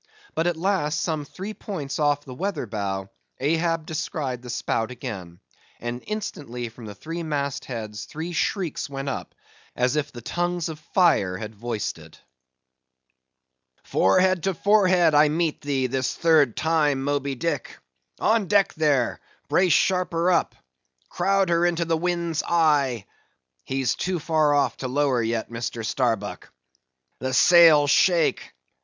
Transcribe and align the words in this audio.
But 0.33 0.47
at 0.47 0.57
last, 0.57 0.99
some 0.99 1.25
three 1.25 1.53
points 1.53 1.99
off 1.99 2.25
the 2.25 2.33
weather 2.33 2.65
bow, 2.65 3.11
Ahab 3.39 3.85
descried 3.85 4.41
the 4.41 4.49
spout 4.49 4.89
again, 4.89 5.39
and 5.79 6.01
instantly 6.07 6.69
from 6.69 6.87
the 6.87 6.95
three 6.95 7.21
mast 7.21 7.65
heads 7.65 8.05
three 8.05 8.33
shrieks 8.33 8.89
went 8.89 9.09
up 9.09 9.35
as 9.75 9.95
if 9.95 10.11
the 10.11 10.23
tongues 10.23 10.69
of 10.69 10.79
fire 10.95 11.37
had 11.37 11.53
voiced 11.53 11.99
it. 11.99 12.19
"Forehead 13.83 14.41
to 14.45 14.55
forehead 14.55 15.13
I 15.13 15.29
meet 15.29 15.61
thee, 15.61 15.85
this 15.85 16.15
third 16.15 16.57
time, 16.57 17.03
Moby 17.03 17.35
Dick! 17.35 17.77
On 18.17 18.47
deck 18.47 18.73
there!—brace 18.73 19.71
sharper 19.73 20.31
up; 20.31 20.55
crowd 21.09 21.49
her 21.49 21.63
into 21.63 21.85
the 21.85 21.95
wind's 21.95 22.41
eye. 22.41 23.05
He's 23.65 23.93
too 23.93 24.17
far 24.17 24.55
off 24.55 24.77
to 24.77 24.87
lower 24.87 25.21
yet, 25.21 25.51
Mr. 25.51 25.85
Starbuck. 25.85 26.51
The 27.19 27.35
sails 27.35 27.91
shake! 27.91 28.53